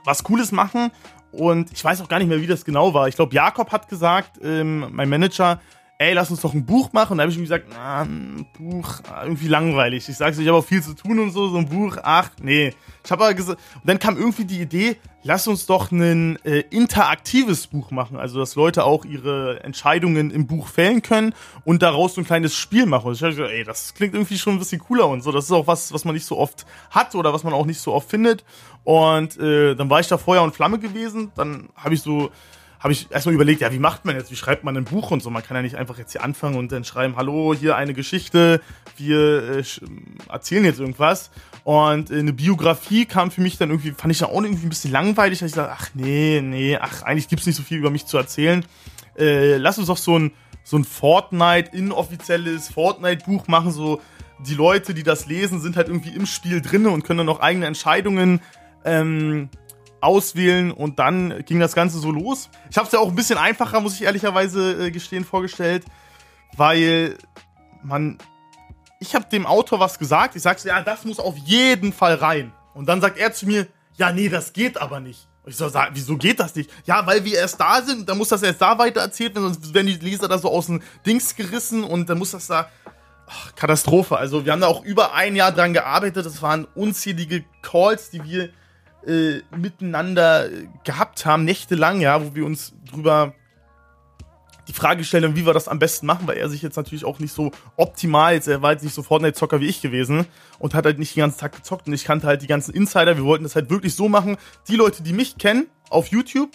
[0.05, 0.91] Was Cooles machen
[1.31, 3.07] und ich weiß auch gar nicht mehr, wie das genau war.
[3.07, 5.59] Ich glaube, Jakob hat gesagt, ähm, mein Manager,
[6.01, 7.11] ey, lass uns doch ein Buch machen.
[7.11, 10.07] Und da habe ich ihm gesagt, na, ein Buch, ah, irgendwie langweilig.
[10.07, 12.31] Ich sage so, ich habe auch viel zu tun und so, so ein Buch, ach,
[12.41, 12.73] nee.
[13.03, 16.63] Ich habe aber gesagt, und dann kam irgendwie die Idee, lass uns doch ein äh,
[16.69, 18.15] interaktives Buch machen.
[18.15, 21.35] Also, dass Leute auch ihre Entscheidungen im Buch fällen können
[21.65, 23.07] und daraus so ein kleines Spiel machen.
[23.07, 25.33] Und ich habe gesagt, ey, das klingt irgendwie schon ein bisschen cooler und so.
[25.33, 27.81] Das ist auch was, was man nicht so oft hat oder was man auch nicht
[27.81, 28.45] so oft findet.
[28.85, 31.33] Und äh, dann war ich da Feuer und Flamme gewesen.
[31.35, 32.31] Dann habe ich so
[32.79, 35.21] habe ich erstmal überlegt, ja, wie macht man jetzt, wie schreibt man ein Buch und
[35.21, 35.29] so.
[35.29, 38.61] Man kann ja nicht einfach jetzt hier anfangen und dann schreiben, hallo, hier eine Geschichte,
[38.95, 39.63] wir äh,
[40.29, 41.29] erzählen jetzt irgendwas.
[41.65, 44.69] Und äh, eine Biografie kam für mich dann irgendwie, fand ich dann auch irgendwie ein
[44.69, 45.39] bisschen langweilig.
[45.39, 48.17] Da ich dachte, ach nee, nee, ach, eigentlich gibt's nicht so viel über mich zu
[48.17, 48.63] erzählen.
[49.17, 50.31] Äh, lass uns doch so ein,
[50.63, 53.99] so ein Fortnite, inoffizielles Fortnite-Buch machen, so
[54.47, 57.41] die Leute, die das lesen, sind halt irgendwie im Spiel drin und können dann noch
[57.41, 58.39] eigene Entscheidungen
[58.85, 59.49] ähm,
[60.01, 62.49] auswählen und dann ging das Ganze so los.
[62.69, 65.85] Ich habe es ja auch ein bisschen einfacher, muss ich ehrlicherweise äh, gestehen, vorgestellt,
[66.55, 67.17] weil
[67.83, 68.17] man,
[68.99, 70.35] ich habe dem Autor was gesagt.
[70.35, 72.51] Ich sage, ja, das muss auf jeden Fall rein.
[72.73, 75.27] Und dann sagt er zu mir, ja, nee, das geht aber nicht.
[75.43, 76.69] Und ich so, sag, wieso geht das nicht?
[76.85, 79.73] Ja, weil wir erst da sind, dann muss das erst da weiter erzählt werden, sonst
[79.73, 82.69] werden die Leser da so aus dem Dings gerissen und dann muss das da.
[83.27, 84.17] Ach, Katastrophe.
[84.17, 86.25] Also, wir haben da auch über ein Jahr dran gearbeitet.
[86.25, 88.49] Das waren unzählige Calls, die wir
[89.05, 90.49] äh, miteinander
[90.83, 93.33] gehabt haben, nächtelang, ja, wo wir uns drüber
[94.69, 97.17] die Frage stellen, wie wir das am besten machen, weil er sich jetzt natürlich auch
[97.17, 100.27] nicht so optimal, jetzt, er war jetzt nicht so Fortnite-Zocker wie ich gewesen
[100.59, 103.17] und hat halt nicht den ganzen Tag gezockt und ich kannte halt die ganzen Insider,
[103.17, 106.51] wir wollten das halt wirklich so machen, die Leute, die mich kennen auf YouTube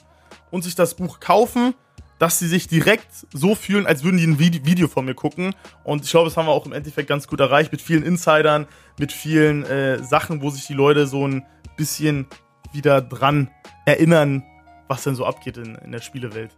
[0.52, 1.74] und sich das Buch kaufen,
[2.20, 5.54] dass sie sich direkt so fühlen, als würden die ein Video von mir gucken.
[5.82, 8.66] Und ich glaube, das haben wir auch im Endeffekt ganz gut erreicht mit vielen Insidern,
[8.98, 11.44] mit vielen äh, Sachen, wo sich die Leute so ein
[11.76, 12.26] bisschen
[12.72, 13.50] wieder dran
[13.84, 14.42] erinnern,
[14.88, 16.50] was denn so abgeht in, in der Spielewelt.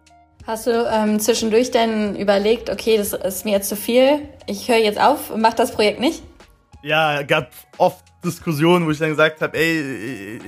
[0.47, 4.79] Hast du ähm, zwischendurch denn überlegt, okay, das ist mir jetzt zu viel, ich höre
[4.79, 6.23] jetzt auf und mache das Projekt nicht?
[6.83, 10.41] Ja, gab oft Diskussionen, wo ich dann gesagt habe, ey,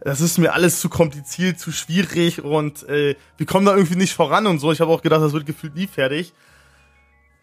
[0.00, 4.14] das ist mir alles zu kompliziert, zu schwierig und äh, wir kommen da irgendwie nicht
[4.14, 4.72] voran und so.
[4.72, 6.32] Ich habe auch gedacht, das wird gefühlt nie fertig.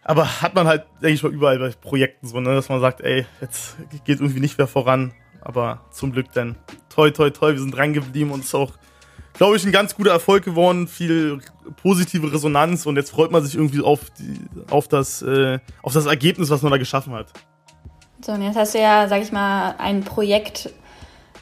[0.03, 3.01] Aber hat man halt, denke ich mal, überall bei Projekten so, ne, dass man sagt,
[3.01, 5.13] ey, jetzt geht irgendwie nicht mehr voran.
[5.43, 6.55] Aber zum Glück dann,
[6.89, 8.71] toi, toi, toi, wir sind dran geblieben und es ist auch,
[9.33, 11.39] glaube ich, ein ganz guter Erfolg geworden, viel
[11.81, 16.05] positive Resonanz und jetzt freut man sich irgendwie auf, die, auf, das, äh, auf das
[16.05, 17.27] Ergebnis, was man da geschaffen hat.
[18.25, 20.69] So, und jetzt hast du ja, sag ich mal, ein Projekt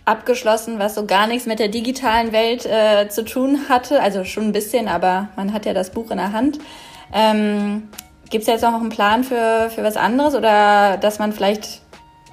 [0.05, 4.01] abgeschlossen, was so gar nichts mit der digitalen Welt äh, zu tun hatte.
[4.01, 6.59] Also schon ein bisschen, aber man hat ja das Buch in der Hand.
[7.13, 7.89] Ähm,
[8.29, 11.80] Gibt es jetzt noch einen Plan für, für was anderes oder dass man vielleicht,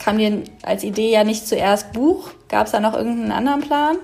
[0.03, 2.31] kam dir als Idee ja nicht zuerst Buch?
[2.49, 3.97] Gab es da noch irgendeinen anderen Plan?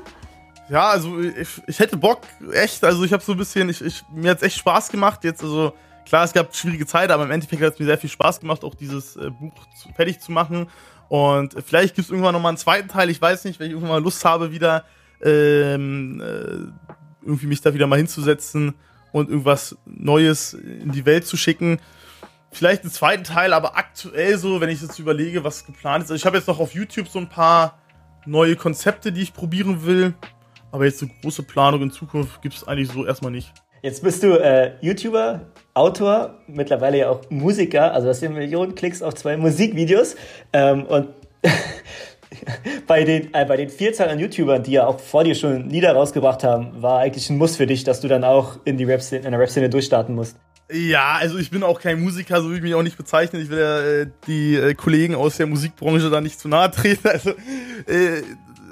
[0.68, 4.02] Ja, also ich, ich hätte Bock, echt, also ich habe so ein bisschen, ich, ich,
[4.14, 5.74] mir hat es echt Spaß gemacht jetzt, also
[6.07, 8.64] klar, es gab schwierige Zeit, aber im Endeffekt hat es mir sehr viel Spaß gemacht,
[8.64, 10.68] auch dieses äh, Buch zu, fertig zu machen
[11.11, 13.96] und vielleicht gibt es irgendwann nochmal einen zweiten Teil, ich weiß nicht, wenn ich irgendwann
[13.96, 14.85] mal Lust habe, wieder
[15.22, 18.74] ähm, äh, irgendwie mich da wieder mal hinzusetzen
[19.12, 21.78] und irgendwas Neues in die Welt zu schicken.
[22.55, 26.11] Vielleicht einen zweiten Teil, aber aktuell so, wenn ich jetzt überlege, was geplant ist.
[26.12, 27.81] Also ich habe jetzt noch auf YouTube so ein paar
[28.27, 30.14] neue Konzepte, die ich probieren will.
[30.71, 33.53] Aber jetzt eine große Planung in Zukunft gibt es eigentlich so erstmal nicht.
[33.83, 35.40] Jetzt bist du äh, YouTuber,
[35.75, 37.93] Autor, mittlerweile ja auch Musiker.
[37.93, 40.14] Also hast du Millionen Klicks auf zwei Musikvideos.
[40.53, 41.09] Ähm, und
[42.87, 45.93] bei den, äh, bei den Vielzahl an YouTubern, die ja auch vor dir schon Lieder
[45.93, 49.01] rausgebracht haben, war eigentlich ein Muss für dich, dass du dann auch in die Rap
[49.11, 50.37] in der Rap-Szene durchstarten musst.
[50.72, 53.42] Ja, also ich bin auch kein Musiker, so will ich mich auch nicht bezeichnen.
[53.42, 57.09] Ich will ja äh, die äh, Kollegen aus der Musikbranche da nicht zu nahe treten.
[57.09, 57.31] Also
[57.87, 58.22] äh,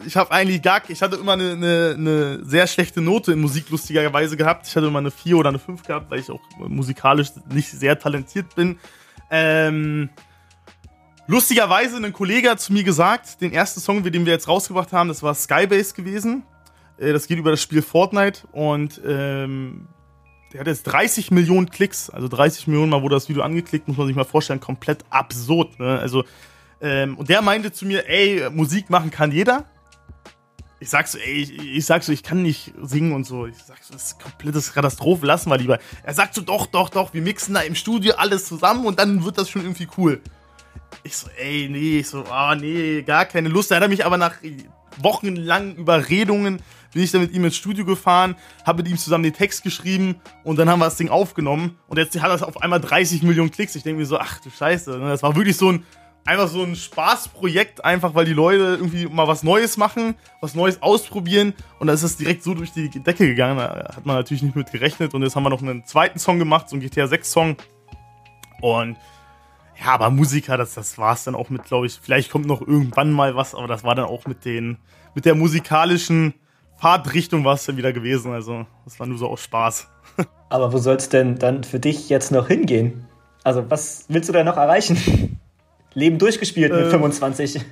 [0.06, 3.70] ich habe eigentlich gar, ich hatte immer eine, eine, eine sehr schlechte Note in Musik
[3.70, 4.66] lustigerweise gehabt.
[4.66, 7.98] Ich hatte immer eine 4 oder eine 5 gehabt, weil ich auch musikalisch nicht sehr
[7.98, 8.78] talentiert bin.
[9.30, 10.08] Ähm,
[11.28, 15.08] Lustigerweise, ein Kollege hat zu mir gesagt, den ersten Song, den wir jetzt rausgebracht haben,
[15.08, 16.42] das war Skybase gewesen.
[16.98, 19.88] Äh, das geht über das Spiel Fortnite und ähm,
[20.52, 23.96] der hat jetzt 30 Millionen Klicks, also 30 Millionen Mal wurde das Video angeklickt, muss
[23.96, 25.78] man sich mal vorstellen, komplett absurd.
[25.78, 25.98] Ne?
[25.98, 26.24] Also
[26.80, 29.64] ähm, und der meinte zu mir, ey, Musik machen kann jeder.
[30.80, 33.46] Ich sag so, ey, ich, ich sag so, ich kann nicht singen und so.
[33.46, 35.78] Ich sag so, das ist komplettes Katastrophe, lassen wir lieber.
[36.02, 39.24] Er sagt so, doch, doch, doch, wir mixen da im Studio alles zusammen und dann
[39.24, 40.20] wird das schon irgendwie cool.
[41.04, 43.70] Ich so, ey, nee, ich so, ah, oh, nee, gar keine Lust.
[43.70, 44.34] Da hat er mich aber nach
[45.00, 46.60] wochenlangen Überredungen
[46.92, 50.16] bin ich dann mit ihm ins Studio gefahren, habe mit ihm zusammen den Text geschrieben
[50.44, 53.50] und dann haben wir das Ding aufgenommen und jetzt hat das auf einmal 30 Millionen
[53.50, 53.74] Klicks.
[53.76, 55.08] Ich denke mir so, ach du Scheiße, ne?
[55.08, 55.84] das war wirklich so ein
[56.24, 60.80] einfach so ein Spaßprojekt, einfach weil die Leute irgendwie mal was Neues machen, was Neues
[60.80, 63.58] ausprobieren und da ist es direkt so durch die Decke gegangen.
[63.58, 66.38] Da hat man natürlich nicht mit gerechnet und jetzt haben wir noch einen zweiten Song
[66.38, 67.56] gemacht, so einen GTA 6 Song
[68.60, 68.96] und
[69.82, 72.60] ja, aber Musiker, das, das war es dann auch mit, glaube ich, vielleicht kommt noch
[72.60, 74.78] irgendwann mal was, aber das war dann auch mit den,
[75.14, 76.34] mit der musikalischen
[76.78, 78.32] Fahrtrichtung war es dann wieder gewesen.
[78.32, 79.88] Also, das war nur so aus Spaß.
[80.48, 83.06] aber wo soll es denn dann für dich jetzt noch hingehen?
[83.44, 85.38] Also, was willst du da noch erreichen?
[85.94, 87.56] Leben durchgespielt mit 25.
[87.56, 87.62] Ähm,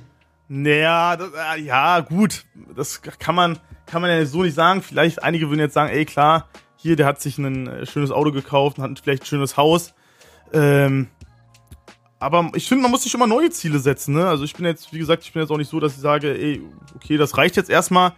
[0.47, 2.45] naja, das, äh, ja, gut.
[2.75, 4.81] Das kann man, kann man ja so nicht sagen.
[4.81, 8.31] Vielleicht einige würden jetzt sagen, ey, klar, hier, der hat sich ein äh, schönes Auto
[8.31, 9.93] gekauft und hat vielleicht ein schönes Haus.
[10.53, 11.07] Ähm,
[12.21, 14.13] aber ich finde, man muss sich immer neue Ziele setzen.
[14.13, 14.27] Ne?
[14.27, 16.31] Also ich bin jetzt, wie gesagt, ich bin jetzt auch nicht so, dass ich sage,
[16.37, 16.61] ey,
[16.95, 18.13] okay, das reicht jetzt erstmal.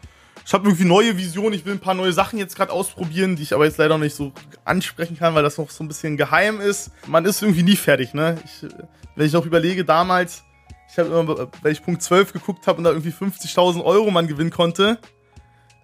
[0.46, 3.44] Ich habe irgendwie neue Visionen, ich will ein paar neue Sachen jetzt gerade ausprobieren, die
[3.44, 4.34] ich aber jetzt leider noch nicht so
[4.66, 6.92] ansprechen kann, weil das noch so ein bisschen geheim ist.
[7.08, 8.38] Man ist irgendwie nie fertig, ne?
[8.44, 8.70] Ich,
[9.16, 10.44] wenn ich noch überlege, damals,
[10.92, 14.28] ich habe immer, wenn ich Punkt 12 geguckt habe und da irgendwie 50.000 Euro man
[14.28, 15.00] gewinnen konnte,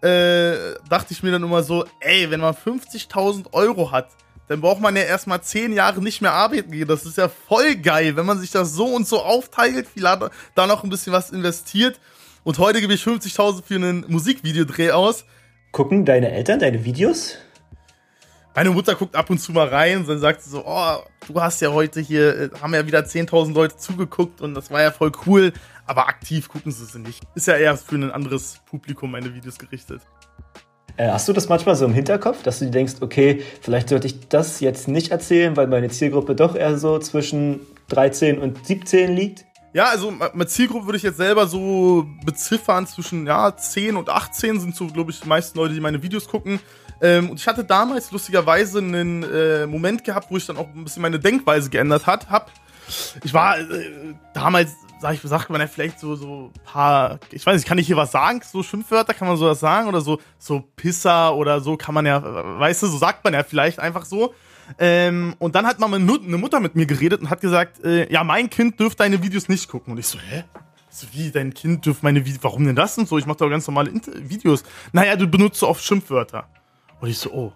[0.01, 4.09] äh, dachte ich mir dann immer so, ey, wenn man 50.000 Euro hat,
[4.49, 6.87] dann braucht man ja erstmal zehn Jahre nicht mehr arbeiten gehen.
[6.87, 10.23] Das ist ja voll geil, wenn man sich das so und so aufteilt, vielleicht
[10.55, 11.99] da noch ein bisschen was investiert.
[12.43, 15.25] Und heute gebe ich 50.000 für einen Musikvideodreh aus.
[15.71, 17.35] Gucken deine Eltern deine Videos?
[18.55, 21.39] Meine Mutter guckt ab und zu mal rein und dann sagt sie so, oh, du
[21.39, 24.89] hast ja heute hier, äh, haben ja wieder 10.000 Leute zugeguckt und das war ja
[24.89, 25.53] voll cool.
[25.85, 27.21] Aber aktiv gucken sie sie nicht.
[27.35, 30.01] Ist ja eher für ein anderes Publikum meine Videos gerichtet.
[30.99, 34.07] Äh, hast du das manchmal so im Hinterkopf, dass du dir denkst, okay, vielleicht sollte
[34.07, 39.15] ich das jetzt nicht erzählen, weil meine Zielgruppe doch eher so zwischen 13 und 17
[39.15, 39.45] liegt?
[39.71, 44.59] Ja, also meine Zielgruppe würde ich jetzt selber so beziffern zwischen ja, 10 und 18
[44.59, 46.59] sind so, glaube ich, die meisten Leute, die meine Videos gucken.
[47.01, 50.83] Ähm, und ich hatte damals lustigerweise einen äh, Moment gehabt, wo ich dann auch ein
[50.83, 52.51] bisschen meine Denkweise geändert hat, hab.
[53.23, 53.63] Ich war äh,
[54.33, 57.87] damals sag ich, sagt man ja vielleicht so, so paar, ich weiß nicht, kann ich
[57.87, 58.41] hier was sagen?
[58.43, 59.87] So Schimpfwörter, kann man so was sagen?
[59.87, 62.21] Oder so, so Pisser oder so kann man ja,
[62.59, 64.33] weißt du, so sagt man ja vielleicht einfach so.
[64.77, 68.23] Ähm, und dann hat mal eine Mutter mit mir geredet und hat gesagt, äh, ja,
[68.23, 69.93] mein Kind dürfte deine Videos nicht gucken.
[69.93, 70.43] Und ich so, hä?
[70.91, 73.17] So, wie, dein Kind dürfte meine Videos, warum denn das und so?
[73.17, 74.63] Ich mache doch ganz normale Inter Videos.
[74.91, 76.47] Naja, du benutzt so oft Schimpfwörter.
[76.99, 77.53] Und ich so, oh.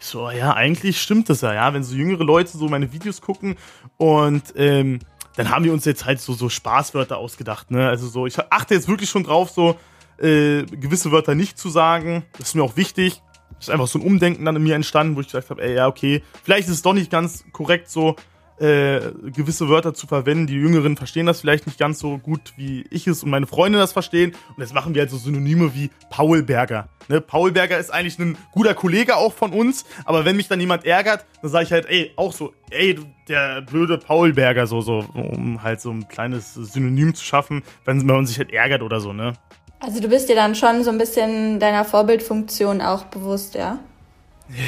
[0.00, 3.20] Ich so, ja, eigentlich stimmt das ja, ja, wenn so jüngere Leute so meine Videos
[3.20, 3.56] gucken
[3.96, 5.00] und ähm,
[5.38, 7.88] dann haben wir uns jetzt halt so, so Spaßwörter ausgedacht, ne?
[7.88, 9.76] Also so, ich achte jetzt wirklich schon drauf, so
[10.18, 12.24] äh, gewisse Wörter nicht zu sagen.
[12.38, 13.22] Das ist mir auch wichtig.
[13.50, 15.76] Das ist einfach so ein Umdenken dann in mir entstanden, wo ich gesagt habe, ey,
[15.76, 18.16] ja, okay, vielleicht ist es doch nicht ganz korrekt so,
[18.60, 20.46] äh, gewisse Wörter zu verwenden.
[20.46, 23.78] Die Jüngeren verstehen das vielleicht nicht ganz so gut, wie ich es und meine Freunde
[23.78, 24.34] das verstehen.
[24.48, 26.88] Und jetzt machen wir halt so Synonyme wie Paul Berger.
[27.08, 27.20] Ne?
[27.20, 30.84] Paul Berger ist eigentlich ein guter Kollege auch von uns, aber wenn mich dann jemand
[30.84, 35.04] ärgert, dann sage ich halt, ey, auch so, ey, der blöde Paul Berger, so, so,
[35.14, 39.12] um halt so ein kleines Synonym zu schaffen, wenn man sich halt ärgert oder so,
[39.12, 39.34] ne?
[39.80, 43.78] Also du bist dir dann schon so ein bisschen deiner Vorbildfunktion auch bewusst, ja?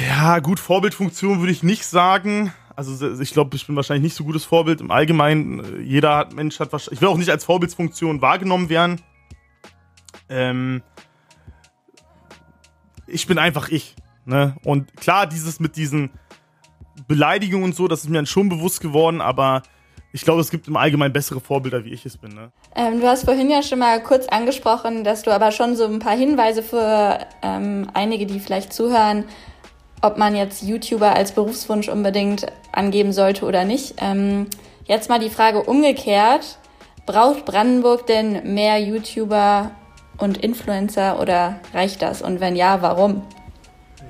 [0.07, 2.53] Ja, gut, Vorbildfunktion würde ich nicht sagen.
[2.75, 4.81] Also ich glaube, ich bin wahrscheinlich nicht so gutes Vorbild.
[4.81, 9.01] Im Allgemeinen, jeder hat, Mensch hat wahrscheinlich, ich will auch nicht als Vorbildsfunktion wahrgenommen werden.
[10.29, 10.81] Ähm,
[13.07, 13.95] ich bin einfach ich.
[14.25, 14.55] Ne?
[14.63, 16.11] Und klar, dieses mit diesen
[17.07, 19.63] Beleidigungen und so, das ist mir dann schon bewusst geworden, aber
[20.13, 22.33] ich glaube, es gibt im Allgemeinen bessere Vorbilder, wie ich es bin.
[22.33, 22.51] Ne?
[22.75, 25.99] Ähm, du hast vorhin ja schon mal kurz angesprochen, dass du aber schon so ein
[25.99, 29.25] paar Hinweise für ähm, einige, die vielleicht zuhören,
[30.01, 33.95] ob man jetzt YouTuber als Berufswunsch unbedingt angeben sollte oder nicht.
[33.97, 34.47] Ähm,
[34.85, 36.57] jetzt mal die Frage umgekehrt.
[37.05, 39.71] Braucht Brandenburg denn mehr YouTuber
[40.17, 42.21] und Influencer oder reicht das?
[42.21, 43.23] Und wenn ja, warum?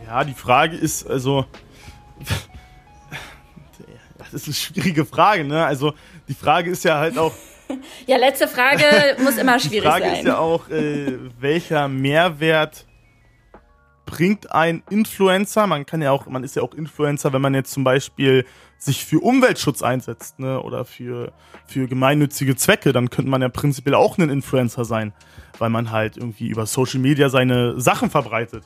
[0.05, 1.45] Ja, die Frage ist also,
[4.17, 5.65] das ist eine schwierige Frage, ne?
[5.65, 5.93] Also
[6.27, 7.33] die Frage ist ja halt auch.
[8.07, 8.83] ja, letzte Frage
[9.23, 10.01] muss immer schwierig sein.
[10.01, 10.19] Die Frage sein.
[10.19, 12.85] ist ja auch, äh, welcher Mehrwert
[14.11, 15.67] bringt ein Influencer?
[15.67, 18.45] Man kann ja auch, man ist ja auch Influencer, wenn man jetzt zum Beispiel
[18.77, 21.31] sich für Umweltschutz einsetzt, ne, oder für,
[21.65, 25.13] für gemeinnützige Zwecke, dann könnte man ja prinzipiell auch ein Influencer sein,
[25.59, 28.65] weil man halt irgendwie über Social Media seine Sachen verbreitet.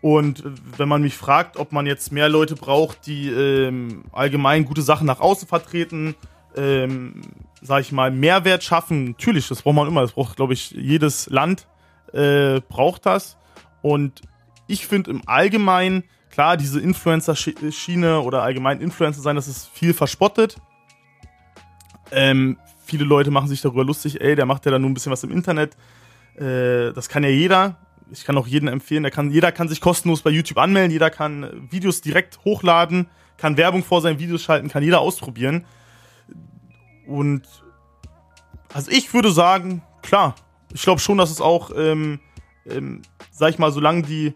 [0.00, 0.42] Und
[0.78, 5.06] wenn man mich fragt, ob man jetzt mehr Leute braucht, die ähm, allgemein gute Sachen
[5.06, 6.14] nach außen vertreten,
[6.56, 7.20] ähm,
[7.60, 11.28] sag ich mal, Mehrwert schaffen, natürlich, das braucht man immer, das braucht, glaube ich, jedes
[11.28, 11.66] Land
[12.14, 13.36] äh, braucht das.
[13.82, 14.22] Und
[14.70, 20.56] ich finde im Allgemeinen, klar, diese Influencer-Schiene oder allgemein Influencer sein, das ist viel verspottet.
[22.12, 25.12] Ähm, viele Leute machen sich darüber lustig, ey, der macht ja da nur ein bisschen
[25.12, 25.76] was im Internet.
[26.36, 27.76] Äh, das kann ja jeder
[28.10, 31.10] ich kann auch jedem empfehlen, der kann, jeder kann sich kostenlos bei YouTube anmelden, jeder
[31.10, 35.64] kann Videos direkt hochladen, kann Werbung vor seinen Videos schalten, kann jeder ausprobieren.
[37.06, 37.42] Und
[38.72, 40.34] also ich würde sagen, klar,
[40.72, 42.20] ich glaube schon, dass es auch, ähm,
[42.66, 44.34] ähm, sag ich mal, solange die,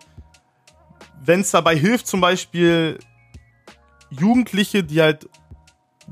[1.27, 2.99] wenn es dabei hilft, zum Beispiel
[4.11, 5.29] Jugendliche, die halt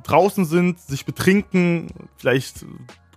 [0.03, 2.65] draußen sind, sich betrinken, vielleicht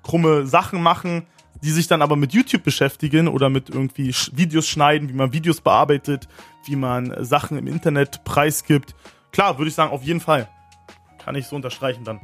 [0.03, 1.25] krumme Sachen machen,
[1.63, 5.61] die sich dann aber mit YouTube beschäftigen oder mit irgendwie Videos schneiden, wie man Videos
[5.61, 6.27] bearbeitet,
[6.65, 8.93] wie man Sachen im Internet preisgibt.
[9.31, 10.49] Klar, würde ich sagen, auf jeden Fall.
[11.23, 12.21] Kann ich so unterstreichen dann.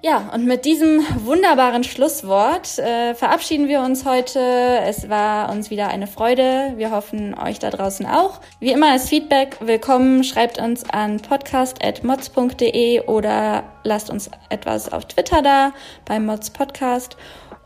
[0.00, 4.38] Ja, und mit diesem wunderbaren Schlusswort äh, verabschieden wir uns heute.
[4.84, 6.74] Es war uns wieder eine Freude.
[6.76, 8.40] Wir hoffen, euch da draußen auch.
[8.60, 10.22] Wie immer ist Feedback willkommen.
[10.22, 15.72] Schreibt uns an podcast.mods.de oder lasst uns etwas auf Twitter da
[16.04, 17.16] beim Mods Podcast.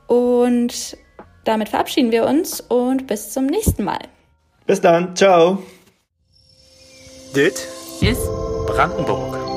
[0.07, 0.97] Und
[1.45, 4.01] damit verabschieden wir uns und bis zum nächsten Mal.
[4.67, 5.15] Bis dann.
[5.15, 5.63] Ciao.
[7.35, 7.69] Dit
[8.01, 8.27] ist
[8.67, 9.52] Brandenburg.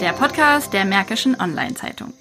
[0.00, 2.12] Der Podcast der Märkischen Online-Zeitung.